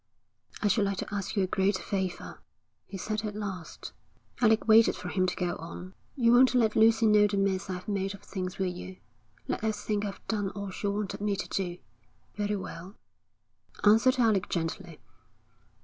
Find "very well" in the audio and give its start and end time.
12.35-12.95